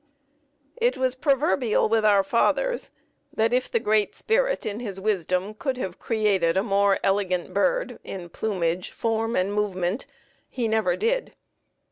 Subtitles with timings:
[0.77, 2.89] It was proverbial with our fathers
[3.31, 7.99] that if the Great Spirit in His wisdom could have created a more elegant bird
[8.03, 10.07] in plumage, form, and movement,
[10.49, 11.35] He never did.